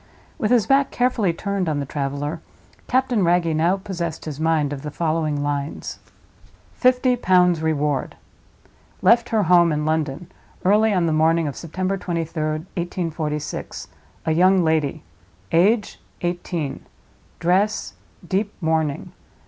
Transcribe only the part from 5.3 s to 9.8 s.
lines: "FIFTY POUNDS REWARD." "Left her home,